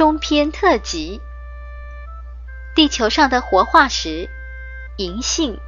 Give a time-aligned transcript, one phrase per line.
[0.00, 1.20] 中篇特辑：
[2.74, 4.30] 地球上的活化石——
[4.96, 5.60] 银杏。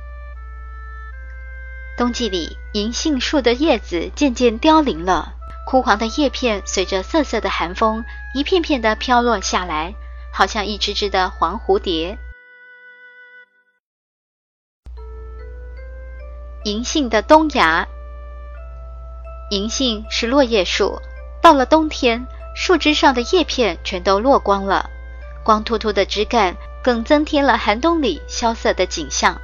[1.99, 5.35] 冬季里，银杏树的叶子渐渐凋零了，
[5.67, 9.95] 枯黄的叶片随着瑟瑟的寒风，一片片的飘落下来，
[10.33, 12.17] 好像一只只的黄蝴蝶。
[16.65, 17.87] 银杏的冬芽。
[19.51, 20.99] 银杏是落叶树，
[21.43, 22.27] 到了冬天。
[22.55, 24.91] 树枝上的叶片全都落光了，
[25.43, 29.41] 光秃秃的枝干更增添了寒冬里萧瑟的景象。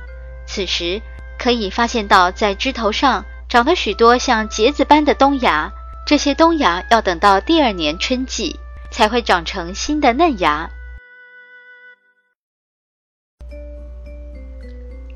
[0.47, 1.01] 此时
[1.39, 5.73] 可以发现到，在枝头上长了许多像结子般的冬芽，
[6.07, 8.59] 这些冬芽要等到第二年春季
[8.91, 10.71] 才会长成新的嫩芽。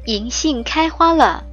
[0.06, 1.44] 银杏开花了，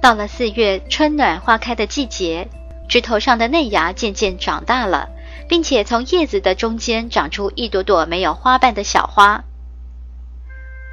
[0.00, 2.48] 到了四月春暖花开的季节。
[2.88, 5.08] 枝头上的嫩芽渐渐长大了，
[5.48, 9.44] 并且从叶子的中间长出一朵朵没有花瓣的小花。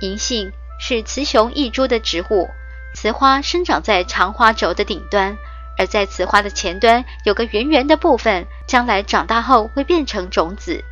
[0.02, 2.50] 银杏是雌雄异株的植物，
[2.94, 5.38] 雌花生长在长花轴的顶端，
[5.78, 10.84] 而在雌花的前端有个圆圆的部分，将来长大后会变成种子。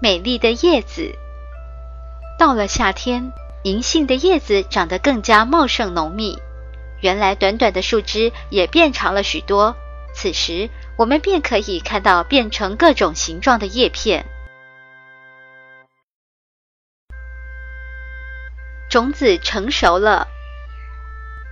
[0.00, 1.12] 美丽的叶子，
[2.38, 3.32] 到了夏天。
[3.66, 6.38] 银杏的叶子长得更加茂盛浓密，
[7.00, 9.74] 原来短短的树枝也变长了许多。
[10.14, 14.24] 此时，我们便可以看到变成各种形状的叶片。
[18.88, 20.28] 种子成熟了，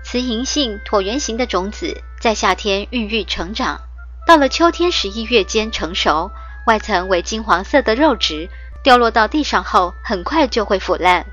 [0.04, 3.80] 雌银杏椭圆形的种子在夏天孕育成长，
[4.24, 6.30] 到了秋天十一月间成熟，
[6.68, 8.48] 外层为金黄色的肉质，
[8.84, 11.26] 掉落到地上后很快就会腐烂。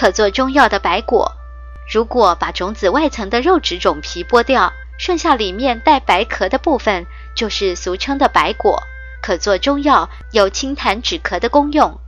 [0.00, 1.30] 可做中药的白果，
[1.92, 7.04] 如果把种子外层的肉质种皮剥掉，剩下里面带白壳的部分，
[7.36, 8.82] 就是俗称的白果，
[9.20, 12.00] 可做中药，有清痰止咳的功用。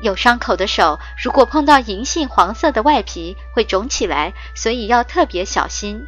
[0.00, 6.06] 有伤口的手，如果碰到银杏黄色的外皮，会肿起来，所以要特别小心。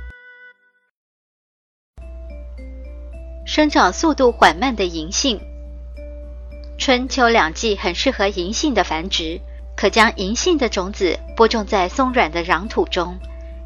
[3.44, 5.40] 生长速度缓慢的银杏，
[6.78, 9.40] 春秋两季很适合银杏的繁殖。
[9.76, 13.18] 可将银杏的种子播种在松软的壤土中，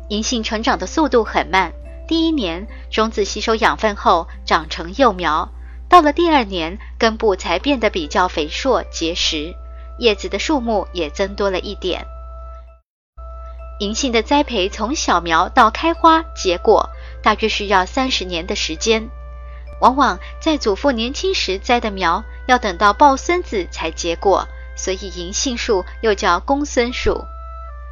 [0.09, 1.73] 银杏成长的速度很慢。
[2.09, 5.49] 第一年，种子吸收养分后长成幼苗，
[5.89, 9.55] 到了第二年，根部才变得比较肥硕结实，
[10.01, 12.05] 叶子的数目也增多了一点。
[13.79, 16.91] 银杏的栽培从小苗到开花结果，
[17.23, 19.09] 大约需要三十年的时间。
[19.81, 24.47] 往往在祖父年轻时栽的苗，要等到抱孙子才结果。
[24.83, 27.23] 所以银杏树又叫公孙树，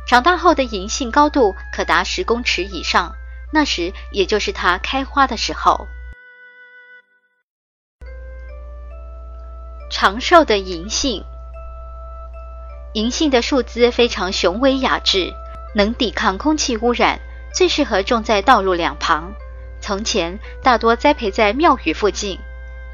[0.08, 3.14] 长大后的银杏高度可达十公尺以上，
[3.52, 5.86] 那时也就是它开花的时候。
[9.90, 11.22] 长寿的银杏，
[12.94, 15.30] 银杏的树姿非常雄伟雅致，
[15.74, 17.20] 能抵抗空气污染，
[17.52, 19.30] 最适合种在道路两旁。
[19.82, 22.38] 从前大多栽培在庙宇附近，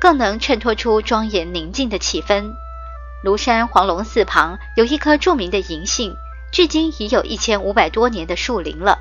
[0.00, 2.53] 更能衬托出庄严宁静的气氛。
[3.24, 6.14] 庐山黄龙寺旁有一棵著名的银杏，
[6.52, 8.98] 距今已有一千五百多年的树龄了。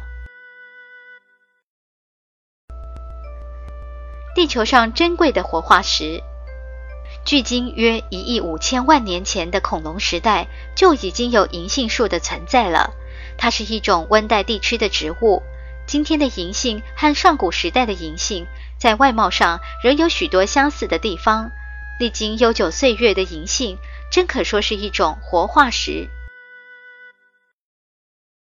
[4.33, 6.23] 地球上珍贵的活化石，
[7.25, 12.91] 距今约一亿五千万年前的恐龙时代就已经有银杏树的存在了。
[13.37, 15.43] 它是一种温带地区的植物。
[15.85, 18.47] 今天的银杏和上古时代的银杏
[18.77, 21.51] 在外貌上仍有许多相似的地方。
[21.99, 23.77] 历经悠久岁月的银杏。
[24.13, 26.07] 真可说是一种活化石。